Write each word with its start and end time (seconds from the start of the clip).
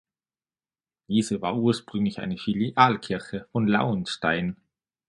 Diese 1.09 1.43
war 1.43 1.55
ursprünglich 1.55 2.17
eine 2.17 2.39
Filialkirche 2.39 3.45
von 3.51 3.67
Lauenstein. 3.67 4.57